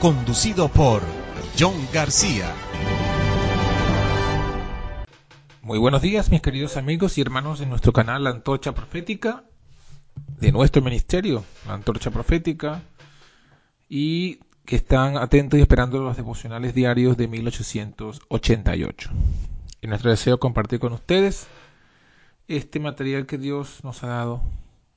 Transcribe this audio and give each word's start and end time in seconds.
conducido 0.00 0.68
por 0.68 1.02
John 1.58 1.74
García. 1.92 2.54
Muy 5.62 5.78
buenos 5.78 6.02
días, 6.02 6.30
mis 6.30 6.40
queridos 6.40 6.76
amigos 6.76 7.18
y 7.18 7.20
hermanos 7.20 7.58
de 7.58 7.66
nuestro 7.66 7.92
canal 7.92 8.22
La 8.22 8.30
Antorcha 8.30 8.72
Profética, 8.72 9.42
de 10.40 10.52
nuestro 10.52 10.82
ministerio, 10.82 11.44
La 11.66 11.74
Antorcha 11.74 12.12
Profética, 12.12 12.80
y 13.88 14.38
que 14.64 14.76
están 14.76 15.16
atentos 15.16 15.58
y 15.58 15.62
esperando 15.62 15.98
los 15.98 16.16
devocionales 16.16 16.74
diarios 16.74 17.16
de 17.16 17.26
1888. 17.26 19.10
Y 19.80 19.86
nuestro 19.88 20.10
deseo 20.10 20.38
compartir 20.38 20.78
con 20.78 20.92
ustedes 20.92 21.48
este 22.46 22.78
material 22.78 23.26
que 23.26 23.36
Dios 23.36 23.82
nos 23.82 24.04
ha 24.04 24.08
dado, 24.08 24.42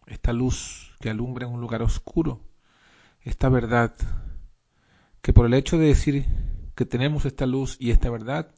esta 0.05 0.31
luz 0.31 0.91
que 0.99 1.09
alumbra 1.09 1.47
en 1.47 1.53
un 1.53 1.61
lugar 1.61 1.81
oscuro, 1.81 2.39
esta 3.23 3.49
verdad 3.49 3.93
que 5.21 5.33
por 5.33 5.45
el 5.45 5.53
hecho 5.53 5.77
de 5.77 5.87
decir 5.87 6.25
que 6.75 6.85
tenemos 6.85 7.25
esta 7.25 7.45
luz 7.45 7.77
y 7.79 7.91
esta 7.91 8.09
verdad, 8.09 8.55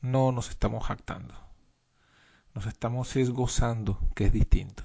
no 0.00 0.32
nos 0.32 0.50
estamos 0.50 0.84
jactando. 0.84 1.34
Nos 2.54 2.66
estamos 2.66 3.14
es 3.16 3.30
gozando, 3.30 3.98
que 4.14 4.26
es 4.26 4.32
distinto. 4.32 4.84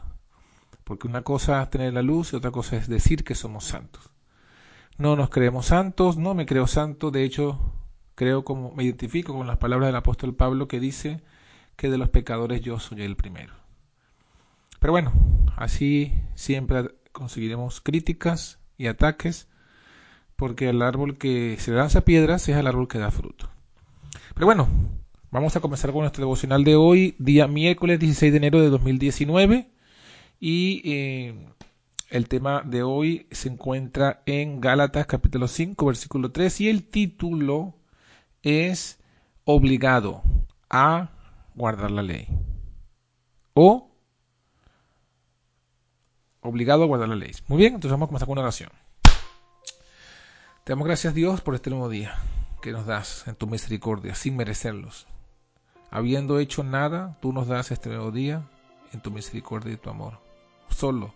Porque 0.83 1.07
una 1.07 1.21
cosa 1.21 1.61
es 1.61 1.69
tener 1.69 1.93
la 1.93 2.01
luz 2.01 2.31
y 2.31 2.35
otra 2.35 2.51
cosa 2.51 2.77
es 2.77 2.87
decir 2.87 3.23
que 3.23 3.35
somos 3.35 3.65
santos. 3.65 4.09
No 4.97 5.15
nos 5.15 5.29
creemos 5.29 5.67
santos, 5.67 6.17
no 6.17 6.33
me 6.33 6.45
creo 6.45 6.65
santo, 6.65 7.11
de 7.11 7.23
hecho, 7.23 7.73
creo 8.15 8.43
como 8.43 8.71
me 8.73 8.83
identifico 8.83 9.33
con 9.33 9.47
las 9.47 9.57
palabras 9.57 9.89
del 9.89 9.95
apóstol 9.95 10.35
Pablo 10.35 10.67
que 10.67 10.79
dice 10.79 11.21
que 11.75 11.89
de 11.89 11.97
los 11.97 12.09
pecadores 12.09 12.61
yo 12.61 12.79
soy 12.79 13.03
el 13.03 13.15
primero. 13.15 13.53
Pero 14.79 14.91
bueno, 14.93 15.13
así 15.55 16.13
siempre 16.35 16.95
conseguiremos 17.11 17.81
críticas 17.81 18.59
y 18.77 18.87
ataques 18.87 19.47
porque 20.37 20.69
el 20.69 20.81
árbol 20.81 21.17
que 21.17 21.57
se 21.59 21.71
lanza 21.71 22.01
piedras 22.01 22.47
es 22.47 22.55
el 22.55 22.67
árbol 22.67 22.87
que 22.87 22.99
da 22.99 23.11
fruto. 23.11 23.49
Pero 24.35 24.45
bueno, 24.45 24.69
vamos 25.31 25.55
a 25.55 25.59
comenzar 25.59 25.91
con 25.91 26.01
nuestro 26.01 26.21
devocional 26.21 26.63
de 26.63 26.75
hoy, 26.75 27.15
día 27.17 27.47
miércoles 27.47 27.99
16 27.99 28.31
de 28.31 28.37
enero 28.37 28.61
de 28.61 28.69
2019. 28.69 29.67
Y 30.39 30.81
eh, 30.85 31.47
el 32.11 32.29
tema 32.29 32.61
de 32.63 32.83
hoy 32.83 33.27
se 33.31 33.49
encuentra 33.49 34.21
en 34.27 34.61
Gálatas 34.61 35.07
capítulo 35.07 35.47
5, 35.47 35.85
versículo 35.85 36.31
3, 36.31 36.61
y 36.61 36.69
el 36.69 36.83
título 36.83 37.73
es 38.43 38.99
obligado 39.43 40.21
a 40.69 41.09
guardar 41.55 41.89
la 41.89 42.03
ley. 42.03 42.27
O 43.55 43.89
obligado 46.41 46.83
a 46.83 46.85
guardar 46.85 47.09
la 47.09 47.15
ley. 47.15 47.31
Muy 47.47 47.57
bien, 47.57 47.73
entonces 47.73 47.91
vamos 47.91 48.05
a 48.05 48.09
comenzar 48.09 48.27
con 48.27 48.33
una 48.33 48.43
oración. 48.43 48.69
Te 50.67 50.73
damos 50.73 50.87
gracias 50.87 51.13
Dios 51.13 51.39
por 51.39 51.55
este 51.55 51.69
nuevo 51.69 51.87
día 51.87 52.13
que 52.61 52.73
nos 52.73 52.85
das 52.85 53.25
en 53.25 53.35
tu 53.35 53.47
misericordia, 53.47 54.15
sin 54.15 54.35
merecerlos. 54.35 55.07
Habiendo 55.91 56.39
hecho 56.39 56.61
nada, 56.65 57.17
tú 57.21 57.31
nos 57.31 57.47
das 57.47 57.71
este 57.71 57.87
nuevo 57.87 58.11
día 58.11 58.45
en 58.91 58.99
tu 58.99 59.09
misericordia 59.09 59.71
y 59.71 59.77
tu 59.77 59.89
amor, 59.89 60.19
solo 60.67 61.13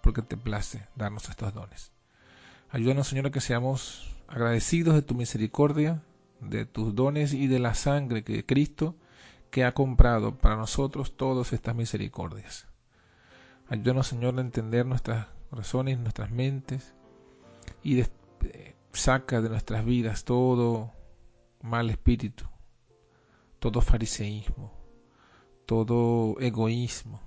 porque 0.00 0.22
te 0.22 0.38
place 0.38 0.88
darnos 0.96 1.28
estos 1.28 1.52
dones. 1.52 1.92
Ayúdanos, 2.70 3.08
Señor, 3.08 3.26
a 3.26 3.30
que 3.30 3.42
seamos 3.42 4.16
agradecidos 4.26 4.94
de 4.94 5.02
tu 5.02 5.14
misericordia, 5.14 6.02
de 6.40 6.64
tus 6.64 6.94
dones 6.94 7.34
y 7.34 7.46
de 7.46 7.58
la 7.58 7.74
sangre 7.74 8.24
que 8.24 8.46
Cristo 8.46 8.96
que 9.50 9.64
ha 9.64 9.74
comprado 9.74 10.38
para 10.38 10.56
nosotros 10.56 11.14
todas 11.14 11.52
estas 11.52 11.74
misericordias. 11.74 12.68
Ayúdanos, 13.68 14.06
Señor, 14.06 14.38
a 14.38 14.40
entender 14.40 14.86
nuestras 14.86 15.26
razones, 15.52 15.98
nuestras 15.98 16.30
mentes 16.30 16.94
y 17.82 17.96
de, 17.96 18.08
saca 18.94 19.40
de 19.40 19.48
nuestras 19.48 19.84
vidas 19.84 20.24
todo 20.24 20.92
mal 21.62 21.90
espíritu, 21.90 22.44
todo 23.58 23.80
fariseísmo, 23.80 24.72
todo 25.66 26.36
egoísmo. 26.40 27.20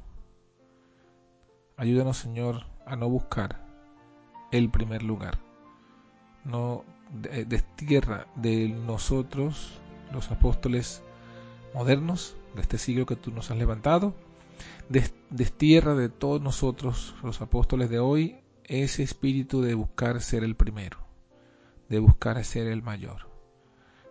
Ayúdanos, 1.75 2.17
Señor, 2.17 2.65
a 2.85 2.95
no 2.95 3.09
buscar 3.09 3.65
el 4.51 4.69
primer 4.69 5.03
lugar. 5.03 5.39
No 6.43 6.83
destierra 7.47 8.27
de 8.35 8.69
nosotros, 8.69 9.79
los 10.11 10.31
apóstoles 10.31 11.03
modernos 11.73 12.35
de 12.55 12.61
este 12.61 12.77
siglo 12.77 13.05
que 13.05 13.15
tú 13.15 13.31
nos 13.31 13.51
has 13.51 13.57
levantado, 13.57 14.15
destierra 15.29 15.95
de 15.95 16.09
todos 16.09 16.41
nosotros, 16.41 17.15
los 17.23 17.41
apóstoles 17.41 17.89
de 17.89 17.99
hoy, 17.99 18.37
ese 18.63 19.03
espíritu 19.03 19.61
de 19.61 19.73
buscar 19.73 20.21
ser 20.21 20.43
el 20.43 20.55
primero 20.55 21.06
de 21.89 21.99
buscar 21.99 22.43
ser 22.43 22.67
el 22.67 22.81
mayor. 22.81 23.29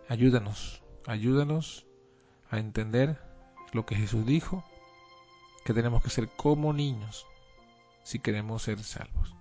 Ayúdanos, 0.09 0.83
ayúdanos 1.05 1.85
a 2.49 2.59
entender 2.59 3.19
lo 3.73 3.85
que 3.85 3.95
Jesús 3.95 4.25
dijo, 4.25 4.63
que 5.65 5.73
tenemos 5.73 6.01
que 6.01 6.09
ser 6.09 6.29
como 6.29 6.73
niños 6.73 7.25
si 8.03 8.19
queremos 8.19 8.63
ser 8.63 8.81
salvos. 8.83 9.35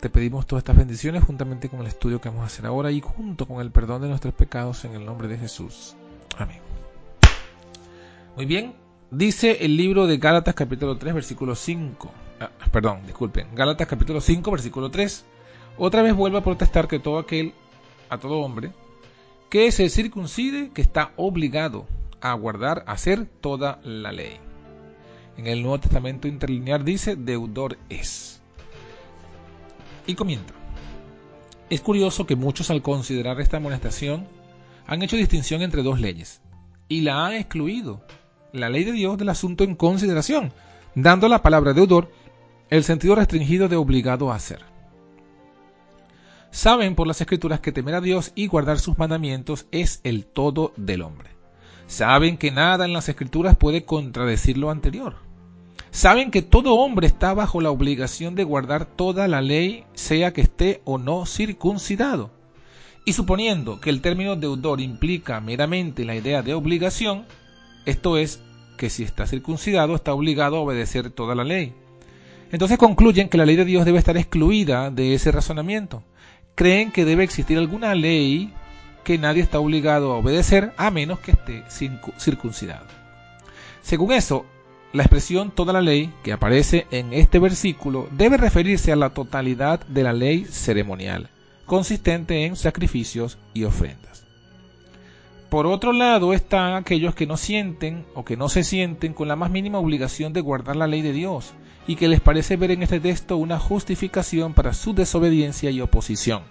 Te 0.00 0.10
pedimos 0.10 0.46
todas 0.46 0.60
estas 0.60 0.76
bendiciones 0.76 1.24
juntamente 1.24 1.70
con 1.70 1.80
el 1.80 1.86
estudio 1.86 2.20
que 2.20 2.28
vamos 2.28 2.42
a 2.42 2.46
hacer 2.46 2.66
ahora 2.66 2.90
y 2.90 3.00
junto 3.00 3.46
con 3.46 3.60
el 3.62 3.70
perdón 3.70 4.02
de 4.02 4.08
nuestros 4.08 4.34
pecados 4.34 4.84
en 4.84 4.94
el 4.94 5.06
nombre 5.06 5.26
de 5.28 5.38
Jesús. 5.38 5.96
Amén. 6.36 6.60
Muy 8.36 8.44
bien, 8.44 8.74
dice 9.10 9.64
el 9.64 9.78
libro 9.78 10.06
de 10.06 10.18
Gálatas 10.18 10.54
capítulo 10.54 10.98
3 10.98 11.14
versículo 11.14 11.54
5. 11.54 12.10
Ah, 12.40 12.50
perdón, 12.70 13.00
disculpen. 13.06 13.54
Gálatas 13.54 13.86
capítulo 13.86 14.20
5 14.20 14.50
versículo 14.50 14.90
3 14.90 15.24
otra 15.78 16.02
vez 16.02 16.14
vuelve 16.14 16.38
a 16.38 16.44
protestar 16.44 16.88
que 16.88 16.98
todo 16.98 17.18
aquel, 17.18 17.54
a 18.08 18.18
todo 18.18 18.40
hombre, 18.40 18.72
que 19.50 19.70
se 19.72 19.88
circuncide, 19.88 20.70
que 20.70 20.82
está 20.82 21.12
obligado 21.16 21.86
a 22.20 22.32
guardar, 22.34 22.84
a 22.86 22.92
hacer 22.92 23.26
toda 23.26 23.80
la 23.82 24.12
ley. 24.12 24.38
En 25.36 25.46
el 25.46 25.62
Nuevo 25.62 25.80
Testamento 25.80 26.28
interlinear 26.28 26.82
dice, 26.82 27.14
deudor 27.14 27.78
es. 27.88 28.40
Y 30.06 30.14
comienza. 30.14 30.54
Es 31.68 31.80
curioso 31.80 32.26
que 32.26 32.36
muchos 32.36 32.70
al 32.70 32.80
considerar 32.80 33.40
esta 33.40 33.58
amonestación 33.58 34.26
han 34.86 35.02
hecho 35.02 35.16
distinción 35.16 35.62
entre 35.62 35.82
dos 35.82 36.00
leyes 36.00 36.40
y 36.88 37.00
la 37.00 37.26
han 37.26 37.34
excluido, 37.34 38.00
la 38.52 38.68
ley 38.70 38.84
de 38.84 38.92
Dios 38.92 39.18
del 39.18 39.28
asunto 39.28 39.64
en 39.64 39.74
consideración, 39.74 40.52
dando 40.94 41.26
a 41.26 41.28
la 41.28 41.42
palabra 41.42 41.72
deudor 41.72 42.10
el 42.70 42.84
sentido 42.84 43.14
restringido 43.14 43.68
de 43.68 43.76
obligado 43.76 44.30
a 44.30 44.36
hacer. 44.36 44.75
Saben 46.50 46.94
por 46.94 47.06
las 47.06 47.20
escrituras 47.20 47.60
que 47.60 47.72
temer 47.72 47.94
a 47.94 48.00
Dios 48.00 48.32
y 48.34 48.46
guardar 48.46 48.78
sus 48.78 48.98
mandamientos 48.98 49.66
es 49.72 50.00
el 50.04 50.24
todo 50.24 50.72
del 50.76 51.02
hombre. 51.02 51.30
Saben 51.86 52.36
que 52.36 52.50
nada 52.50 52.84
en 52.84 52.92
las 52.92 53.08
escrituras 53.08 53.56
puede 53.56 53.84
contradecir 53.84 54.56
lo 54.58 54.70
anterior. 54.70 55.16
Saben 55.90 56.30
que 56.30 56.42
todo 56.42 56.74
hombre 56.74 57.06
está 57.06 57.32
bajo 57.32 57.60
la 57.60 57.70
obligación 57.70 58.34
de 58.34 58.44
guardar 58.44 58.84
toda 58.84 59.28
la 59.28 59.40
ley, 59.40 59.84
sea 59.94 60.32
que 60.32 60.42
esté 60.42 60.82
o 60.84 60.98
no 60.98 61.26
circuncidado. 61.26 62.30
Y 63.04 63.12
suponiendo 63.12 63.80
que 63.80 63.90
el 63.90 64.02
término 64.02 64.36
deudor 64.36 64.80
implica 64.80 65.40
meramente 65.40 66.04
la 66.04 66.16
idea 66.16 66.42
de 66.42 66.54
obligación, 66.54 67.24
esto 67.86 68.18
es, 68.18 68.42
que 68.76 68.90
si 68.90 69.04
está 69.04 69.26
circuncidado 69.26 69.94
está 69.94 70.12
obligado 70.12 70.56
a 70.56 70.60
obedecer 70.60 71.10
toda 71.10 71.34
la 71.34 71.44
ley. 71.44 71.72
Entonces 72.52 72.78
concluyen 72.78 73.28
que 73.28 73.38
la 73.38 73.46
ley 73.46 73.56
de 73.56 73.64
Dios 73.64 73.84
debe 73.84 73.98
estar 73.98 74.16
excluida 74.16 74.90
de 74.90 75.14
ese 75.14 75.32
razonamiento 75.32 76.02
creen 76.56 76.90
que 76.90 77.04
debe 77.04 77.22
existir 77.22 77.58
alguna 77.58 77.94
ley 77.94 78.52
que 79.04 79.18
nadie 79.18 79.42
está 79.42 79.60
obligado 79.60 80.12
a 80.12 80.16
obedecer 80.16 80.72
a 80.76 80.90
menos 80.90 81.20
que 81.20 81.30
esté 81.30 81.62
circuncidado. 82.18 82.86
Según 83.82 84.10
eso, 84.10 84.44
la 84.92 85.04
expresión 85.04 85.52
toda 85.52 85.72
la 85.72 85.82
ley 85.82 86.12
que 86.24 86.32
aparece 86.32 86.88
en 86.90 87.12
este 87.12 87.38
versículo 87.38 88.08
debe 88.10 88.38
referirse 88.38 88.90
a 88.90 88.96
la 88.96 89.10
totalidad 89.10 89.80
de 89.86 90.02
la 90.02 90.12
ley 90.12 90.44
ceremonial, 90.46 91.28
consistente 91.66 92.46
en 92.46 92.56
sacrificios 92.56 93.38
y 93.54 93.64
ofrendas. 93.64 94.24
Por 95.50 95.66
otro 95.66 95.92
lado 95.92 96.32
están 96.32 96.74
aquellos 96.74 97.14
que 97.14 97.26
no 97.26 97.36
sienten 97.36 98.04
o 98.14 98.24
que 98.24 98.36
no 98.36 98.48
se 98.48 98.64
sienten 98.64 99.12
con 99.12 99.28
la 99.28 99.36
más 99.36 99.50
mínima 99.50 99.78
obligación 99.78 100.32
de 100.32 100.40
guardar 100.40 100.74
la 100.74 100.88
ley 100.88 101.02
de 101.02 101.12
Dios 101.12 101.54
y 101.86 101.96
que 101.96 102.08
les 102.08 102.20
parece 102.20 102.56
ver 102.56 102.70
en 102.70 102.82
este 102.82 103.00
texto 103.00 103.36
una 103.36 103.58
justificación 103.58 104.54
para 104.54 104.74
su 104.74 104.94
desobediencia 104.94 105.70
y 105.70 105.80
oposición. 105.80 106.42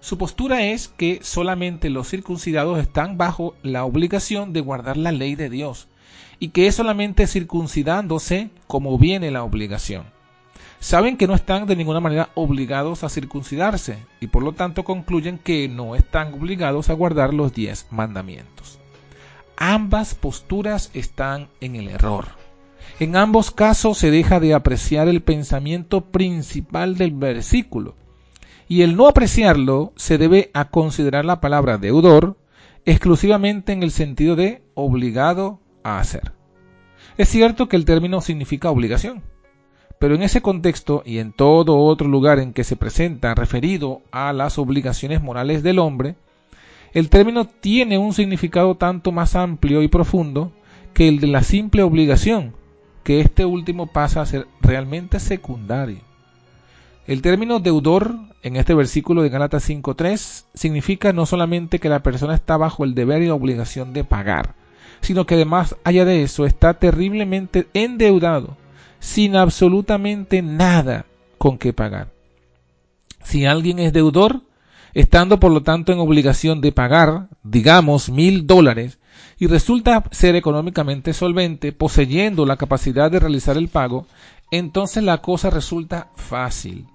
Su 0.00 0.16
postura 0.16 0.62
es 0.62 0.88
que 0.88 1.20
solamente 1.22 1.90
los 1.90 2.08
circuncidados 2.08 2.78
están 2.78 3.18
bajo 3.18 3.54
la 3.62 3.84
obligación 3.84 4.52
de 4.52 4.60
guardar 4.60 4.96
la 4.96 5.12
ley 5.12 5.34
de 5.34 5.50
Dios 5.50 5.88
y 6.38 6.50
que 6.50 6.68
es 6.68 6.74
solamente 6.76 7.26
circuncidándose 7.26 8.50
como 8.66 8.96
viene 8.96 9.30
la 9.30 9.42
obligación 9.42 10.04
saben 10.80 11.16
que 11.16 11.26
no 11.26 11.34
están 11.34 11.66
de 11.66 11.76
ninguna 11.76 12.00
manera 12.00 12.30
obligados 12.34 13.04
a 13.04 13.08
circuncidarse 13.08 13.98
y 14.20 14.28
por 14.28 14.42
lo 14.42 14.52
tanto 14.52 14.84
concluyen 14.84 15.38
que 15.38 15.68
no 15.68 15.94
están 15.94 16.34
obligados 16.34 16.90
a 16.90 16.94
guardar 16.94 17.34
los 17.34 17.52
diez 17.52 17.86
mandamientos. 17.90 18.78
Ambas 19.56 20.14
posturas 20.14 20.90
están 20.94 21.48
en 21.60 21.74
el 21.74 21.88
error. 21.88 22.26
En 23.00 23.16
ambos 23.16 23.50
casos 23.50 23.98
se 23.98 24.10
deja 24.10 24.40
de 24.40 24.54
apreciar 24.54 25.08
el 25.08 25.22
pensamiento 25.22 26.02
principal 26.02 26.96
del 26.96 27.12
versículo 27.12 27.94
y 28.68 28.82
el 28.82 28.96
no 28.96 29.08
apreciarlo 29.08 29.92
se 29.96 30.18
debe 30.18 30.50
a 30.52 30.66
considerar 30.66 31.24
la 31.24 31.40
palabra 31.40 31.78
deudor 31.78 32.36
exclusivamente 32.84 33.72
en 33.72 33.82
el 33.82 33.90
sentido 33.90 34.36
de 34.36 34.62
obligado 34.74 35.60
a 35.82 36.00
hacer. 36.00 36.32
Es 37.16 37.28
cierto 37.28 37.68
que 37.68 37.76
el 37.76 37.84
término 37.84 38.20
significa 38.20 38.70
obligación, 38.70 39.22
pero 39.98 40.14
en 40.14 40.22
ese 40.22 40.42
contexto 40.42 41.02
y 41.04 41.18
en 41.18 41.32
todo 41.32 41.78
otro 41.78 42.08
lugar 42.08 42.38
en 42.38 42.52
que 42.52 42.64
se 42.64 42.76
presenta 42.76 43.34
referido 43.34 44.02
a 44.10 44.32
las 44.32 44.58
obligaciones 44.58 45.22
morales 45.22 45.62
del 45.62 45.78
hombre, 45.78 46.16
el 46.92 47.10
término 47.10 47.46
tiene 47.46 47.98
un 47.98 48.12
significado 48.14 48.76
tanto 48.76 49.12
más 49.12 49.34
amplio 49.34 49.82
y 49.82 49.88
profundo 49.88 50.52
que 50.94 51.08
el 51.08 51.20
de 51.20 51.26
la 51.26 51.42
simple 51.42 51.82
obligación, 51.82 52.54
que 53.08 53.22
este 53.22 53.46
último 53.46 53.86
pasa 53.86 54.20
a 54.20 54.26
ser 54.26 54.46
realmente 54.60 55.18
secundario. 55.18 56.00
El 57.06 57.22
término 57.22 57.58
deudor 57.58 58.14
en 58.42 58.56
este 58.56 58.74
versículo 58.74 59.22
de 59.22 59.30
Gálatas 59.30 59.66
5.3 59.66 60.44
significa 60.52 61.14
no 61.14 61.24
solamente 61.24 61.78
que 61.78 61.88
la 61.88 62.02
persona 62.02 62.34
está 62.34 62.58
bajo 62.58 62.84
el 62.84 62.94
deber 62.94 63.22
y 63.22 63.28
la 63.28 63.32
obligación 63.32 63.94
de 63.94 64.04
pagar, 64.04 64.56
sino 65.00 65.24
que 65.24 65.36
además 65.36 65.74
allá 65.84 66.04
de 66.04 66.22
eso 66.22 66.44
está 66.44 66.74
terriblemente 66.74 67.66
endeudado 67.72 68.58
sin 69.00 69.36
absolutamente 69.36 70.42
nada 70.42 71.06
con 71.38 71.56
que 71.56 71.72
pagar. 71.72 72.12
Si 73.24 73.46
alguien 73.46 73.78
es 73.78 73.94
deudor, 73.94 74.42
estando 74.92 75.40
por 75.40 75.50
lo 75.50 75.62
tanto 75.62 75.94
en 75.94 75.98
obligación 75.98 76.60
de 76.60 76.72
pagar, 76.72 77.28
digamos, 77.42 78.10
mil 78.10 78.46
dólares, 78.46 78.97
y 79.38 79.46
resulta 79.46 80.04
ser 80.10 80.36
económicamente 80.36 81.12
solvente, 81.12 81.72
poseyendo 81.72 82.46
la 82.46 82.56
capacidad 82.56 83.10
de 83.10 83.20
realizar 83.20 83.56
el 83.56 83.68
pago, 83.68 84.06
entonces 84.50 85.02
la 85.02 85.18
cosa 85.18 85.50
resulta 85.50 86.10
fácil. 86.16 86.86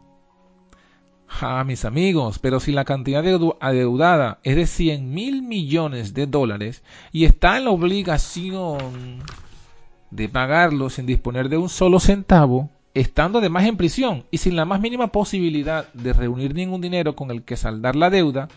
Ah, 1.41 1.63
mis 1.63 1.83
amigos, 1.83 2.37
pero 2.39 2.59
si 2.59 2.71
la 2.71 2.85
cantidad 2.85 3.25
adeudada 3.59 4.39
es 4.43 4.55
de 4.55 4.67
cien 4.67 5.13
mil 5.13 5.41
millones 5.41 6.13
de 6.13 6.27
dólares 6.27 6.83
y 7.11 7.25
está 7.25 7.57
en 7.57 7.65
la 7.65 7.71
obligación 7.71 9.23
de 10.11 10.29
pagarlo 10.29 10.89
sin 10.91 11.07
disponer 11.07 11.49
de 11.49 11.57
un 11.57 11.69
solo 11.69 11.99
centavo, 11.99 12.69
estando 12.93 13.39
además 13.39 13.65
en 13.65 13.77
prisión 13.77 14.25
y 14.29 14.37
sin 14.37 14.55
la 14.55 14.65
más 14.65 14.79
mínima 14.79 15.07
posibilidad 15.07 15.91
de 15.93 16.13
reunir 16.13 16.53
ningún 16.53 16.81
dinero 16.81 17.15
con 17.15 17.31
el 17.31 17.43
que 17.43 17.57
saldar 17.57 17.95
la 17.95 18.11
deuda, 18.11 18.47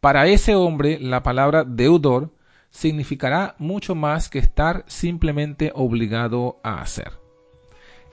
para 0.00 0.26
ese 0.26 0.54
hombre 0.54 0.98
la 1.00 1.22
palabra 1.22 1.64
deudor 1.64 2.30
significará 2.70 3.54
mucho 3.58 3.94
más 3.94 4.28
que 4.28 4.38
estar 4.38 4.84
simplemente 4.86 5.72
obligado 5.74 6.58
a 6.62 6.80
hacer. 6.80 7.12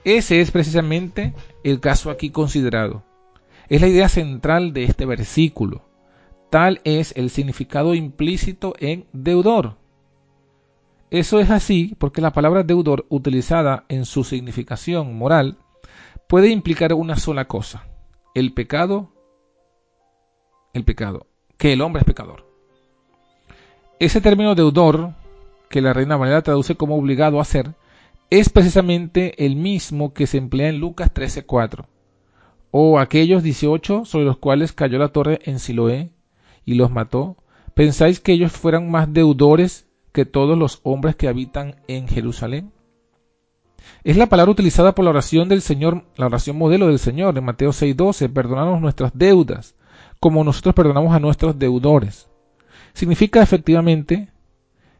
Ese 0.04 0.40
es 0.40 0.50
precisamente 0.50 1.34
el 1.62 1.80
caso 1.80 2.10
aquí 2.10 2.30
considerado. 2.30 3.04
Es 3.68 3.80
la 3.80 3.88
idea 3.88 4.08
central 4.08 4.72
de 4.72 4.84
este 4.84 5.06
versículo. 5.06 5.88
Tal 6.50 6.80
es 6.84 7.12
el 7.16 7.30
significado 7.30 7.94
implícito 7.94 8.74
en 8.78 9.06
deudor. 9.12 9.76
Eso 11.10 11.40
es 11.40 11.50
así 11.50 11.94
porque 11.98 12.20
la 12.20 12.32
palabra 12.32 12.62
deudor 12.62 13.06
utilizada 13.08 13.84
en 13.88 14.04
su 14.04 14.24
significación 14.24 15.16
moral 15.16 15.58
puede 16.28 16.48
implicar 16.48 16.92
una 16.92 17.16
sola 17.16 17.46
cosa, 17.46 17.86
el 18.34 18.52
pecado, 18.52 19.12
el 20.72 20.84
pecado, 20.84 21.26
que 21.56 21.72
el 21.72 21.80
hombre 21.80 22.00
es 22.00 22.06
pecador. 22.06 22.53
Ese 24.00 24.20
término 24.20 24.56
deudor, 24.56 25.12
que 25.70 25.80
la 25.80 25.92
Reina 25.92 26.16
Valera 26.16 26.42
traduce 26.42 26.74
como 26.74 26.96
obligado 26.96 27.38
a 27.38 27.42
hacer, 27.42 27.74
es 28.28 28.48
precisamente 28.48 29.46
el 29.46 29.54
mismo 29.54 30.12
que 30.12 30.26
se 30.26 30.38
emplea 30.38 30.68
en 30.68 30.80
Lucas 30.80 31.12
13:4, 31.14 31.86
o 32.72 32.98
aquellos 32.98 33.44
18 33.44 34.04
sobre 34.04 34.24
los 34.24 34.38
cuales 34.38 34.72
cayó 34.72 34.98
la 34.98 35.08
torre 35.08 35.38
en 35.44 35.60
Siloé 35.60 36.10
y 36.64 36.74
los 36.74 36.90
mató. 36.90 37.36
¿Pensáis 37.74 38.18
que 38.18 38.32
ellos 38.32 38.50
fueran 38.50 38.90
más 38.90 39.12
deudores 39.12 39.86
que 40.12 40.24
todos 40.24 40.58
los 40.58 40.80
hombres 40.82 41.14
que 41.14 41.28
habitan 41.28 41.76
en 41.86 42.08
Jerusalén? 42.08 42.72
Es 44.02 44.16
la 44.16 44.26
palabra 44.26 44.50
utilizada 44.50 44.94
por 44.94 45.04
la 45.04 45.12
oración 45.12 45.48
del 45.48 45.60
Señor, 45.60 46.02
la 46.16 46.26
oración 46.26 46.58
modelo 46.58 46.88
del 46.88 46.98
Señor 46.98 47.38
en 47.38 47.44
Mateo 47.44 47.70
6:12, 47.70 48.28
perdonarnos 48.28 48.80
nuestras 48.80 49.12
deudas, 49.14 49.76
como 50.18 50.42
nosotros 50.42 50.74
perdonamos 50.74 51.14
a 51.14 51.20
nuestros 51.20 51.56
deudores. 51.60 52.28
Significa 52.94 53.42
efectivamente, 53.42 54.28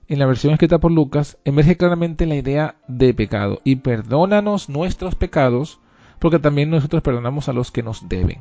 en 0.09 0.19
la 0.19 0.27
versión 0.27 0.53
escrita 0.53 0.79
por 0.79 0.91
Lucas, 0.91 1.39
emerge 1.45 1.77
claramente 1.77 2.27
la 2.27 2.35
idea 2.35 2.75
de 2.89 3.15
pecado, 3.15 3.61
y 3.63 3.77
perdónanos 3.77 4.69
nuestros 4.69 5.15
pecados, 5.15 5.79
porque 6.19 6.41
también 6.41 6.71
nosotros 6.71 7.03
perdonamos 7.03 7.49
a 7.49 7.53
los 7.53 7.71
que 7.71 7.85
nos 7.85 8.09
deben. 8.09 8.41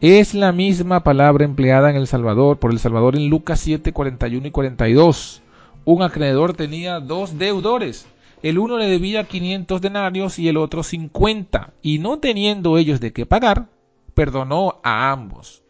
Es 0.00 0.34
la 0.34 0.52
misma 0.52 1.02
palabra 1.02 1.44
empleada 1.44 1.90
en 1.90 1.96
El 1.96 2.06
Salvador, 2.06 2.58
por 2.60 2.70
El 2.70 2.78
Salvador 2.78 3.16
en 3.16 3.28
Lucas 3.28 3.58
7, 3.58 3.92
41 3.92 4.46
y 4.46 4.50
42. 4.52 5.42
Un 5.84 6.02
acreedor 6.02 6.54
tenía 6.54 7.00
dos 7.00 7.38
deudores. 7.38 8.06
El 8.44 8.58
uno 8.58 8.78
le 8.78 8.86
debía 8.86 9.24
500 9.24 9.80
denarios 9.80 10.38
y 10.38 10.48
el 10.48 10.58
otro 10.58 10.84
50, 10.84 11.72
y 11.82 11.98
no 11.98 12.20
teniendo 12.20 12.78
ellos 12.78 13.00
de 13.00 13.12
qué 13.12 13.26
pagar, 13.26 13.66
perdonó 14.14 14.80
a 14.84 15.10
ambos. 15.10 15.61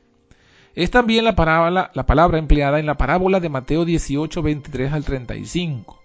Es 0.74 0.90
también 0.90 1.24
la, 1.24 1.36
palabra, 1.36 1.90
la 1.92 2.06
palabra 2.06 2.38
empleada 2.38 2.80
en 2.80 2.86
la 2.86 2.96
parábola 2.96 3.40
de 3.40 3.50
Mateo 3.50 3.84
18, 3.84 4.40
23 4.40 4.92
al 4.92 5.04
35. 5.04 6.00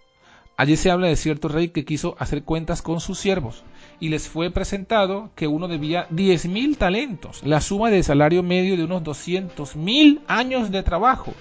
Allí 0.57 0.75
se 0.75 0.91
habla 0.91 1.07
de 1.07 1.15
cierto 1.15 1.47
rey 1.47 1.69
que 1.69 1.86
quiso 1.86 2.15
hacer 2.19 2.43
cuentas 2.43 2.81
con 2.81 3.00
sus 3.00 3.17
siervos 3.17 3.63
y 4.00 4.09
les 4.09 4.27
fue 4.27 4.51
presentado 4.51 5.29
que 5.36 5.47
uno 5.47 5.67
debía 5.67 6.07
diez 6.09 6.47
mil 6.47 6.77
talentos, 6.77 7.43
la 7.43 7.62
suma 7.62 7.89
del 7.91 8.03
salario 8.03 8.43
medio 8.43 8.75
de 8.75 8.83
unos 8.83 9.03
doscientos 9.03 9.75
mil 9.75 10.21
años 10.27 10.69
de 10.69 10.83
trabajo, 10.83 11.33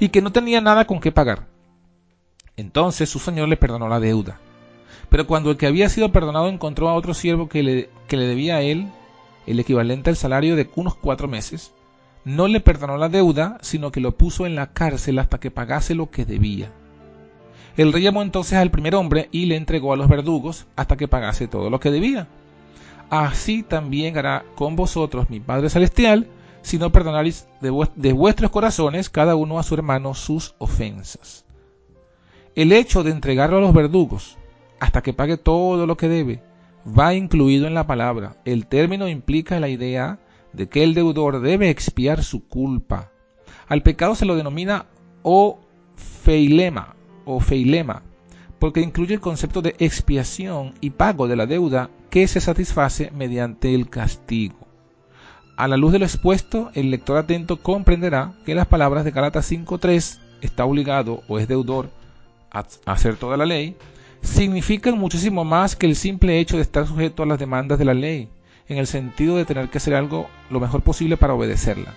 y 0.00 0.08
que 0.08 0.22
no 0.22 0.32
tenía 0.32 0.60
nada 0.60 0.86
con 0.86 1.00
qué 1.00 1.12
pagar. 1.12 1.46
Entonces 2.56 3.08
su 3.08 3.18
señor 3.20 3.48
le 3.48 3.56
perdonó 3.56 3.88
la 3.88 4.00
deuda. 4.00 4.40
Pero 5.08 5.26
cuando 5.26 5.50
el 5.50 5.56
que 5.56 5.66
había 5.66 5.88
sido 5.88 6.10
perdonado 6.10 6.48
encontró 6.48 6.88
a 6.88 6.94
otro 6.94 7.14
siervo 7.14 7.48
que 7.48 7.62
le, 7.62 7.90
que 8.08 8.16
le 8.16 8.26
debía 8.26 8.56
a 8.56 8.62
él 8.62 8.88
el 9.46 9.60
equivalente 9.60 10.10
al 10.10 10.16
salario 10.16 10.56
de 10.56 10.68
unos 10.74 10.96
cuatro 10.96 11.28
meses, 11.28 11.72
no 12.26 12.48
le 12.48 12.58
perdonó 12.58 12.96
la 12.96 13.08
deuda, 13.08 13.56
sino 13.62 13.92
que 13.92 14.00
lo 14.00 14.16
puso 14.16 14.46
en 14.46 14.56
la 14.56 14.72
cárcel 14.72 15.20
hasta 15.20 15.38
que 15.38 15.52
pagase 15.52 15.94
lo 15.94 16.10
que 16.10 16.24
debía. 16.24 16.72
El 17.76 17.92
rey 17.92 18.02
llamó 18.02 18.20
entonces 18.20 18.58
al 18.58 18.72
primer 18.72 18.96
hombre 18.96 19.28
y 19.30 19.46
le 19.46 19.54
entregó 19.54 19.92
a 19.92 19.96
los 19.96 20.08
verdugos 20.08 20.66
hasta 20.74 20.96
que 20.96 21.06
pagase 21.06 21.46
todo 21.46 21.70
lo 21.70 21.78
que 21.78 21.92
debía. 21.92 22.26
Así 23.10 23.62
también 23.62 24.18
hará 24.18 24.44
con 24.56 24.74
vosotros 24.74 25.30
mi 25.30 25.38
Padre 25.38 25.70
Celestial, 25.70 26.26
si 26.62 26.78
no 26.78 26.90
perdonaréis 26.90 27.46
de, 27.60 28.12
vuestros 28.12 28.50
corazones 28.50 29.08
cada 29.08 29.36
uno 29.36 29.60
a 29.60 29.62
su 29.62 29.74
hermano 29.74 30.12
sus 30.14 30.56
ofensas. 30.58 31.44
El 32.56 32.72
hecho 32.72 33.04
de 33.04 33.12
entregarlo 33.12 33.58
a 33.58 33.60
los 33.60 33.72
verdugos 33.72 34.36
hasta 34.80 35.00
que 35.00 35.12
pague 35.12 35.36
todo 35.36 35.86
lo 35.86 35.96
que 35.96 36.08
debe 36.08 36.42
va 36.86 37.14
incluido 37.14 37.68
en 37.68 37.74
la 37.74 37.86
palabra. 37.86 38.34
El 38.44 38.66
término 38.66 39.06
implica 39.06 39.60
la 39.60 39.68
idea 39.68 40.18
de 40.56 40.68
que 40.68 40.82
el 40.82 40.94
deudor 40.94 41.40
debe 41.40 41.70
expiar 41.70 42.24
su 42.24 42.48
culpa. 42.48 43.12
Al 43.68 43.82
pecado 43.82 44.14
se 44.14 44.24
lo 44.24 44.34
denomina 44.34 44.86
o 45.22 45.60
feilema, 45.96 46.96
o 47.24 47.40
feilema, 47.40 48.02
porque 48.58 48.80
incluye 48.80 49.14
el 49.14 49.20
concepto 49.20 49.60
de 49.60 49.76
expiación 49.78 50.74
y 50.80 50.90
pago 50.90 51.28
de 51.28 51.36
la 51.36 51.46
deuda 51.46 51.90
que 52.10 52.26
se 52.26 52.40
satisface 52.40 53.10
mediante 53.10 53.74
el 53.74 53.90
castigo. 53.90 54.56
A 55.56 55.68
la 55.68 55.76
luz 55.76 55.92
de 55.92 55.98
lo 55.98 56.04
expuesto, 56.04 56.70
el 56.74 56.90
lector 56.90 57.16
atento 57.16 57.62
comprenderá 57.62 58.34
que 58.44 58.54
las 58.54 58.66
palabras 58.66 59.04
de 59.04 59.10
Galatas 59.10 59.50
5.3 59.50 60.18
está 60.40 60.64
obligado 60.64 61.22
o 61.28 61.38
es 61.38 61.48
deudor 61.48 61.90
a 62.50 62.66
hacer 62.86 63.16
toda 63.16 63.36
la 63.36 63.46
ley, 63.46 63.76
significan 64.22 64.98
muchísimo 64.98 65.44
más 65.44 65.76
que 65.76 65.86
el 65.86 65.96
simple 65.96 66.40
hecho 66.40 66.56
de 66.56 66.62
estar 66.62 66.86
sujeto 66.86 67.22
a 67.22 67.26
las 67.26 67.38
demandas 67.38 67.78
de 67.78 67.84
la 67.84 67.94
ley, 67.94 68.28
en 68.68 68.78
el 68.78 68.86
sentido 68.86 69.36
de 69.36 69.44
tener 69.44 69.68
que 69.68 69.78
hacer 69.78 69.94
algo 69.94 70.28
lo 70.50 70.60
mejor 70.60 70.82
posible 70.82 71.16
para 71.16 71.34
obedecerla. 71.34 71.94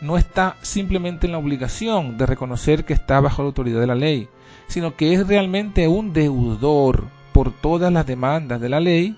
No 0.00 0.16
está 0.16 0.56
simplemente 0.62 1.26
en 1.26 1.32
la 1.32 1.38
obligación 1.38 2.18
de 2.18 2.26
reconocer 2.26 2.84
que 2.84 2.92
está 2.92 3.20
bajo 3.20 3.42
la 3.42 3.48
autoridad 3.48 3.80
de 3.80 3.86
la 3.88 3.96
ley, 3.96 4.28
sino 4.68 4.94
que 4.94 5.12
es 5.12 5.26
realmente 5.26 5.88
un 5.88 6.12
deudor 6.12 7.06
por 7.32 7.52
todas 7.52 7.92
las 7.92 8.06
demandas 8.06 8.60
de 8.60 8.68
la 8.68 8.80
ley 8.80 9.16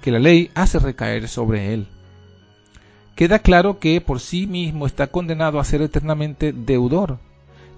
que 0.00 0.10
la 0.10 0.18
ley 0.18 0.50
hace 0.54 0.78
recaer 0.78 1.28
sobre 1.28 1.74
él. 1.74 1.86
Queda 3.14 3.38
claro 3.38 3.78
que 3.78 4.00
por 4.00 4.18
sí 4.18 4.46
mismo 4.46 4.86
está 4.86 5.06
condenado 5.06 5.60
a 5.60 5.64
ser 5.64 5.82
eternamente 5.82 6.52
deudor, 6.52 7.18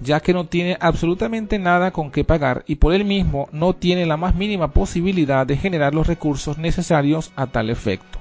ya 0.00 0.20
que 0.20 0.32
no 0.32 0.46
tiene 0.46 0.76
absolutamente 0.80 1.58
nada 1.58 1.90
con 1.90 2.10
qué 2.10 2.24
pagar 2.24 2.64
y 2.66 2.76
por 2.76 2.94
él 2.94 3.04
mismo 3.04 3.48
no 3.52 3.74
tiene 3.74 4.06
la 4.06 4.16
más 4.16 4.34
mínima 4.34 4.72
posibilidad 4.72 5.46
de 5.46 5.56
generar 5.56 5.94
los 5.94 6.06
recursos 6.06 6.58
necesarios 6.58 7.32
a 7.36 7.48
tal 7.48 7.70
efecto. 7.70 8.20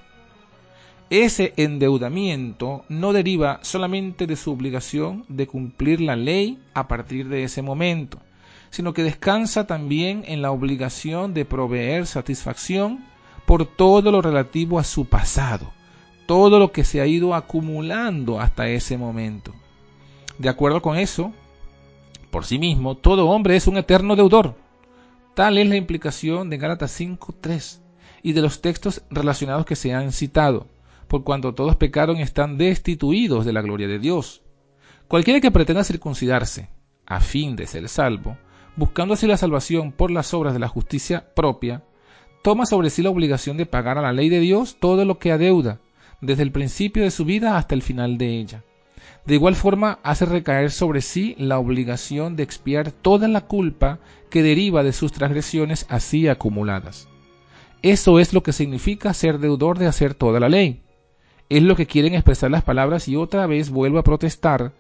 Ese 1.12 1.54
endeudamiento 1.58 2.84
no 2.90 3.14
deriva 3.14 3.60
solamente 3.62 4.26
de 4.26 4.36
su 4.36 4.52
obligación 4.52 5.24
de 5.28 5.46
cumplir 5.46 6.02
la 6.02 6.16
ley 6.16 6.60
a 6.74 6.88
partir 6.88 7.30
de 7.30 7.44
ese 7.44 7.62
momento, 7.62 8.20
sino 8.72 8.94
que 8.94 9.04
descansa 9.04 9.68
también 9.68 10.24
en 10.26 10.42
la 10.42 10.50
obligación 10.52 11.36
de 11.36 11.46
proveer 11.46 12.08
satisfacción 12.08 13.06
por 13.46 13.68
todo 13.68 14.12
lo 14.12 14.24
relativo 14.24 14.80
a 14.80 14.84
su 14.84 15.06
pasado, 15.06 15.72
todo 16.26 16.58
lo 16.58 16.72
que 16.72 16.84
se 16.84 17.02
ha 17.02 17.06
ido 17.06 17.36
acumulando 17.36 18.40
hasta 18.40 18.68
ese 18.68 18.98
momento. 18.98 19.54
De 20.40 20.50
acuerdo 20.50 20.82
con 20.82 20.98
eso, 20.98 21.32
por 22.32 22.46
sí 22.46 22.58
mismo, 22.58 22.96
todo 22.96 23.28
hombre 23.28 23.56
es 23.56 23.68
un 23.68 23.78
eterno 23.78 24.16
deudor. 24.16 24.56
Tal 25.36 25.60
es 25.60 25.68
la 25.68 25.76
implicación 25.76 26.50
de 26.50 26.58
Gálatas 26.58 27.00
5.3 27.00 27.80
y 28.24 28.34
de 28.34 28.42
los 28.42 28.62
textos 28.62 29.04
relacionados 29.12 29.68
que 29.68 29.76
se 29.76 29.94
han 29.94 30.12
citado, 30.12 30.68
por 31.08 31.24
cuanto 31.24 31.54
todos 31.54 31.76
pecaron 31.76 32.18
y 32.18 32.22
están 32.22 32.58
destituidos 32.58 33.46
de 33.46 33.54
la 33.54 33.62
gloria 33.62 33.88
de 33.88 34.00
Dios. 34.00 34.44
Cualquiera 35.08 35.40
que 35.40 35.52
pretenda 35.52 35.84
circuncidarse, 35.84 36.70
a 37.06 37.20
fin 37.20 37.56
de 37.56 37.68
ser 37.68 37.88
salvo, 37.90 38.38
buscando 38.76 39.14
así 39.14 39.28
la 39.28 39.38
salvación 39.38 39.92
por 39.92 40.12
las 40.12 40.34
obras 40.34 40.54
de 40.54 40.60
la 40.60 40.68
justicia 40.68 41.34
propia, 41.36 41.84
toma 42.44 42.66
sobre 42.66 42.90
sí 42.90 43.02
la 43.02 43.10
obligación 43.10 43.58
de 43.58 43.66
pagar 43.66 43.98
a 43.98 44.02
la 44.02 44.14
ley 44.14 44.30
de 44.30 44.40
Dios 44.40 44.78
todo 44.80 45.06
lo 45.06 45.20
que 45.20 45.32
adeuda, 45.32 45.80
desde 46.22 46.44
el 46.44 46.52
principio 46.52 47.04
de 47.04 47.12
su 47.12 47.26
vida 47.26 47.58
hasta 47.58 47.76
el 47.76 47.82
final 47.82 48.18
de 48.18 48.40
ella. 48.40 48.64
De 49.26 49.36
igual 49.36 49.56
forma, 49.56 50.00
hace 50.04 50.26
recaer 50.26 50.72
sobre 50.72 51.02
sí 51.02 51.36
la 51.38 51.58
obligación 51.58 52.36
de 52.36 52.44
expiar 52.44 52.92
toda 52.92 53.28
la 53.28 53.42
culpa 53.42 54.00
que 54.30 54.44
deriva 54.44 54.84
de 54.84 54.94
sus 54.94 55.12
transgresiones 55.12 55.86
así 55.90 56.28
acumuladas. 56.28 57.08
Eso 57.82 58.20
es 58.20 58.34
lo 58.34 58.44
que 58.44 58.54
significa 58.54 59.14
ser 59.14 59.40
deudor 59.40 59.78
de 59.78 59.88
hacer 59.88 60.14
toda 60.14 60.40
la 60.40 60.50
ley. 60.50 60.85
Es 61.50 61.62
lo 61.62 61.76
que 61.76 61.86
quieren 61.86 62.14
expresar 62.14 62.50
las 62.50 62.64
palabras 62.64 63.08
y 63.08 63.16
otra 63.16 63.46
vez 63.46 63.70
vuelvo 63.70 64.00
a 64.00 64.04
protestar 64.04 64.72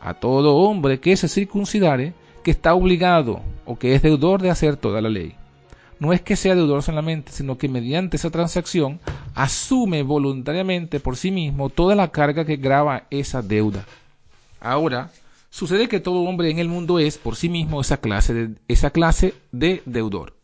a 0.00 0.14
todo 0.14 0.56
hombre 0.56 1.00
que 1.00 1.16
se 1.16 1.28
circuncidare 1.28 2.14
que 2.42 2.50
está 2.50 2.74
obligado 2.74 3.40
o 3.64 3.78
que 3.78 3.94
es 3.94 4.02
deudor 4.02 4.40
de 4.40 4.50
hacer 4.50 4.76
toda 4.76 5.00
la 5.00 5.08
ley. 5.08 5.34
No 5.98 6.12
es 6.12 6.20
que 6.20 6.36
sea 6.36 6.54
deudor 6.54 6.82
solamente, 6.82 7.32
sino 7.32 7.56
que 7.56 7.68
mediante 7.68 8.16
esa 8.16 8.30
transacción 8.30 9.00
asume 9.34 10.02
voluntariamente 10.02 11.00
por 11.00 11.16
sí 11.16 11.30
mismo 11.30 11.70
toda 11.70 11.94
la 11.94 12.08
carga 12.08 12.44
que 12.44 12.56
grava 12.56 13.04
esa 13.10 13.42
deuda. 13.42 13.86
Ahora, 14.60 15.10
sucede 15.50 15.88
que 15.88 16.00
todo 16.00 16.22
hombre 16.22 16.50
en 16.50 16.58
el 16.58 16.68
mundo 16.68 16.98
es 16.98 17.16
por 17.16 17.36
sí 17.36 17.48
mismo 17.48 17.80
esa 17.80 17.98
clase 17.98 18.34
de, 18.34 18.54
esa 18.68 18.90
clase 18.90 19.34
de 19.52 19.82
deudor. 19.86 20.34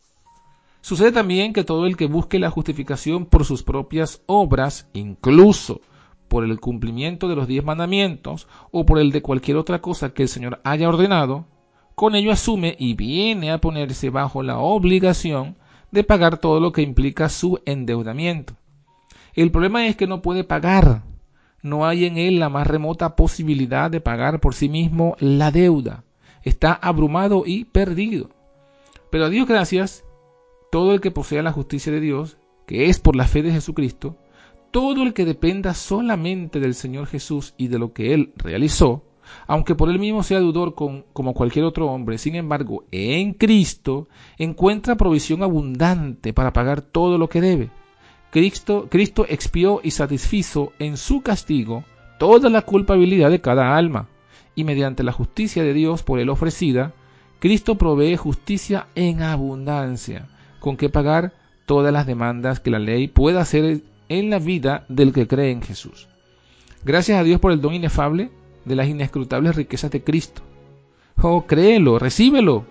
Sucede 0.81 1.11
también 1.11 1.53
que 1.53 1.63
todo 1.63 1.85
el 1.85 1.95
que 1.95 2.07
busque 2.07 2.39
la 2.39 2.49
justificación 2.49 3.25
por 3.25 3.45
sus 3.45 3.61
propias 3.61 4.21
obras, 4.25 4.89
incluso 4.93 5.81
por 6.27 6.43
el 6.43 6.59
cumplimiento 6.59 7.27
de 7.27 7.35
los 7.35 7.47
diez 7.47 7.63
mandamientos 7.63 8.47
o 8.71 8.85
por 8.85 8.97
el 8.97 9.11
de 9.11 9.21
cualquier 9.21 9.57
otra 9.57 9.81
cosa 9.81 10.13
que 10.13 10.23
el 10.23 10.29
Señor 10.29 10.59
haya 10.63 10.89
ordenado, 10.89 11.45
con 11.93 12.15
ello 12.15 12.31
asume 12.31 12.75
y 12.79 12.95
viene 12.95 13.51
a 13.51 13.59
ponerse 13.59 14.09
bajo 14.09 14.41
la 14.41 14.57
obligación 14.57 15.55
de 15.91 16.03
pagar 16.03 16.37
todo 16.37 16.59
lo 16.59 16.71
que 16.71 16.81
implica 16.81 17.29
su 17.29 17.59
endeudamiento. 17.65 18.55
El 19.33 19.51
problema 19.51 19.85
es 19.85 19.95
que 19.95 20.07
no 20.07 20.21
puede 20.21 20.43
pagar. 20.43 21.03
No 21.61 21.85
hay 21.85 22.05
en 22.05 22.17
él 22.17 22.39
la 22.39 22.49
más 22.49 22.65
remota 22.65 23.15
posibilidad 23.15 23.91
de 23.91 24.01
pagar 24.01 24.39
por 24.39 24.55
sí 24.55 24.67
mismo 24.67 25.15
la 25.19 25.51
deuda. 25.51 26.03
Está 26.43 26.73
abrumado 26.73 27.43
y 27.45 27.65
perdido. 27.65 28.29
Pero 29.11 29.25
a 29.25 29.29
Dios 29.29 29.47
gracias, 29.47 30.03
todo 30.71 30.93
el 30.93 31.01
que 31.01 31.11
posea 31.11 31.43
la 31.43 31.51
justicia 31.51 31.91
de 31.91 31.99
Dios, 31.99 32.37
que 32.65 32.89
es 32.89 32.99
por 32.99 33.15
la 33.15 33.27
fe 33.27 33.43
de 33.43 33.51
Jesucristo, 33.51 34.17
todo 34.71 35.03
el 35.03 35.13
que 35.13 35.25
dependa 35.25 35.73
solamente 35.73 36.59
del 36.59 36.73
Señor 36.73 37.07
Jesús 37.07 37.53
y 37.57 37.67
de 37.67 37.77
lo 37.77 37.93
que 37.93 38.13
Él 38.13 38.33
realizó, 38.37 39.03
aunque 39.47 39.75
por 39.75 39.89
él 39.89 39.99
mismo 39.99 40.23
sea 40.23 40.39
deudor 40.39 40.73
como 40.75 41.33
cualquier 41.33 41.65
otro 41.65 41.87
hombre, 41.87 42.17
sin 42.17 42.35
embargo, 42.35 42.85
en 42.91 43.33
Cristo 43.33 44.07
encuentra 44.37 44.95
provisión 44.95 45.43
abundante 45.43 46.33
para 46.33 46.53
pagar 46.53 46.81
todo 46.81 47.17
lo 47.17 47.29
que 47.29 47.41
debe. 47.41 47.69
Cristo, 48.31 48.87
Cristo 48.89 49.25
expió 49.27 49.81
y 49.83 49.91
satisfizo 49.91 50.71
en 50.79 50.97
su 50.97 51.21
castigo 51.21 51.83
toda 52.17 52.49
la 52.49 52.61
culpabilidad 52.61 53.29
de 53.29 53.41
cada 53.41 53.75
alma, 53.75 54.07
y 54.55 54.63
mediante 54.63 55.03
la 55.03 55.11
justicia 55.11 55.63
de 55.63 55.73
Dios 55.73 56.03
por 56.03 56.19
él 56.19 56.29
ofrecida, 56.29 56.93
Cristo 57.39 57.77
provee 57.77 58.15
justicia 58.15 58.87
en 58.95 59.21
abundancia, 59.21 60.29
con 60.61 60.77
que 60.77 60.87
pagar 60.87 61.33
todas 61.65 61.91
las 61.91 62.05
demandas 62.05 62.61
que 62.61 62.71
la 62.71 62.79
ley 62.79 63.09
pueda 63.09 63.41
hacer 63.41 63.81
en 64.07 64.29
la 64.29 64.39
vida 64.39 64.85
del 64.87 65.11
que 65.11 65.27
cree 65.27 65.51
en 65.51 65.61
Jesús. 65.61 66.07
Gracias 66.85 67.19
a 67.19 67.23
Dios 67.23 67.41
por 67.41 67.51
el 67.51 67.59
don 67.59 67.73
inefable 67.73 68.31
de 68.63 68.75
las 68.75 68.87
inescrutables 68.87 69.55
riquezas 69.55 69.91
de 69.91 70.03
Cristo. 70.03 70.43
Oh, 71.21 71.45
créelo, 71.45 71.99
recíbelo. 71.99 72.65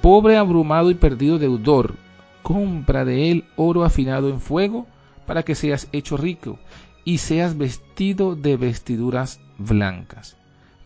Pobre, 0.00 0.36
abrumado 0.36 0.90
y 0.90 0.94
perdido 0.94 1.38
deudor, 1.38 1.94
compra 2.42 3.04
de 3.04 3.30
él 3.30 3.44
oro 3.56 3.84
afinado 3.84 4.28
en 4.28 4.40
fuego 4.40 4.86
para 5.26 5.42
que 5.42 5.54
seas 5.54 5.88
hecho 5.92 6.16
rico 6.16 6.58
y 7.04 7.18
seas 7.18 7.56
vestido 7.58 8.34
de 8.34 8.56
vestiduras 8.56 9.40
blancas. 9.58 10.36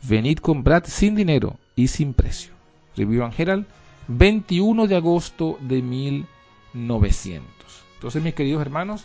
Venid, 0.03 0.39
comprad 0.39 0.85
sin 0.87 1.15
dinero 1.15 1.59
y 1.77 1.89
sin 1.89 2.15
precio. 2.15 2.53
Review 2.97 3.23
and 3.25 3.67
21 4.09 4.87
de 4.87 4.97
agosto 4.97 5.59
de 5.61 5.83
1900. 6.75 7.47
Entonces, 7.95 8.23
mis 8.23 8.35
queridos 8.35 8.63
hermanos, 8.63 9.05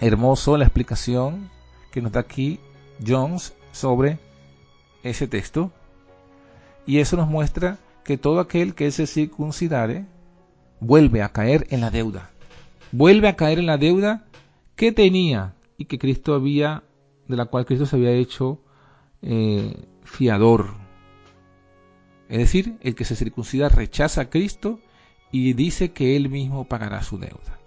hermoso 0.00 0.56
la 0.56 0.64
explicación 0.64 1.50
que 1.90 2.02
nos 2.02 2.12
da 2.12 2.20
aquí 2.20 2.60
Jones 3.04 3.54
sobre 3.72 4.18
ese 5.02 5.26
texto. 5.26 5.72
Y 6.86 6.98
eso 6.98 7.16
nos 7.16 7.28
muestra 7.28 7.78
que 8.04 8.16
todo 8.16 8.40
aquel 8.40 8.74
que 8.74 8.90
se 8.90 9.06
circuncidare 9.06 10.06
vuelve 10.80 11.22
a 11.22 11.30
caer 11.30 11.66
en 11.70 11.80
la 11.80 11.90
deuda. 11.90 12.30
Vuelve 12.92 13.28
a 13.28 13.36
caer 13.36 13.58
en 13.58 13.66
la 13.66 13.78
deuda 13.78 14.26
que 14.76 14.92
tenía 14.92 15.54
y 15.76 15.86
que 15.86 15.98
Cristo 15.98 16.34
había, 16.34 16.84
de 17.26 17.36
la 17.36 17.46
cual 17.46 17.66
Cristo 17.66 17.86
se 17.86 17.96
había 17.96 18.12
hecho 18.12 18.60
eh, 19.22 19.86
fiador. 20.04 20.74
Es 22.28 22.38
decir, 22.38 22.76
el 22.80 22.94
que 22.94 23.04
se 23.04 23.16
circuncida 23.16 23.68
rechaza 23.68 24.22
a 24.22 24.30
Cristo 24.30 24.80
y 25.38 25.52
dice 25.52 25.92
que 25.92 26.16
él 26.16 26.30
mismo 26.30 26.64
pagará 26.64 27.02
su 27.02 27.18
deuda. 27.18 27.58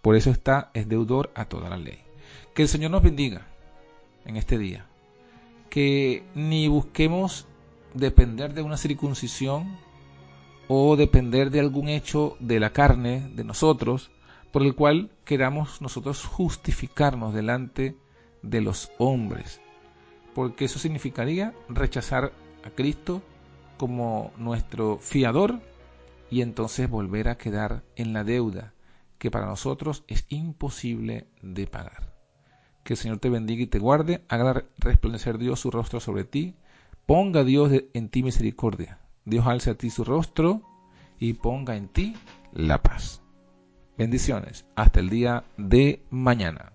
Por 0.00 0.16
eso 0.16 0.30
está, 0.30 0.70
es 0.72 0.88
deudor 0.88 1.30
a 1.34 1.44
toda 1.44 1.68
la 1.68 1.76
ley. 1.76 1.98
Que 2.54 2.62
el 2.62 2.68
Señor 2.68 2.92
nos 2.92 3.02
bendiga 3.02 3.46
en 4.24 4.36
este 4.36 4.56
día 4.56 4.86
que 5.68 6.22
ni 6.34 6.66
busquemos 6.68 7.46
depender 7.92 8.54
de 8.54 8.62
una 8.62 8.78
circuncisión 8.78 9.76
o 10.68 10.96
depender 10.96 11.50
de 11.50 11.60
algún 11.60 11.88
hecho 11.88 12.36
de 12.40 12.58
la 12.58 12.70
carne 12.70 13.28
de 13.34 13.44
nosotros 13.44 14.10
por 14.50 14.62
el 14.62 14.74
cual 14.74 15.10
queramos 15.24 15.82
nosotros 15.82 16.24
justificarnos 16.24 17.34
delante 17.34 17.96
de 18.42 18.60
los 18.60 18.92
hombres, 18.98 19.60
porque 20.34 20.66
eso 20.66 20.78
significaría 20.78 21.52
rechazar 21.68 22.32
a 22.64 22.70
Cristo 22.70 23.20
como 23.76 24.32
nuestro 24.38 24.98
fiador 24.98 25.60
y 26.34 26.42
entonces 26.42 26.90
volver 26.90 27.28
a 27.28 27.38
quedar 27.38 27.84
en 27.94 28.12
la 28.12 28.24
deuda 28.24 28.74
que 29.18 29.30
para 29.30 29.46
nosotros 29.46 30.02
es 30.08 30.26
imposible 30.28 31.28
de 31.42 31.68
pagar. 31.68 32.12
Que 32.82 32.94
el 32.94 32.96
Señor 32.96 33.18
te 33.18 33.30
bendiga 33.30 33.62
y 33.62 33.68
te 33.68 33.78
guarde, 33.78 34.24
haga 34.28 34.64
resplandecer 34.78 35.38
Dios 35.38 35.60
su 35.60 35.70
rostro 35.70 36.00
sobre 36.00 36.24
ti, 36.24 36.56
ponga 37.06 37.44
Dios 37.44 37.70
en 37.92 38.08
ti 38.08 38.24
misericordia. 38.24 38.98
Dios 39.24 39.46
alce 39.46 39.70
a 39.70 39.74
ti 39.76 39.90
su 39.90 40.02
rostro 40.02 40.62
y 41.20 41.34
ponga 41.34 41.76
en 41.76 41.86
ti 41.86 42.16
la 42.52 42.82
paz. 42.82 43.22
Bendiciones. 43.96 44.66
Hasta 44.74 44.98
el 44.98 45.10
día 45.10 45.44
de 45.56 46.02
mañana. 46.10 46.73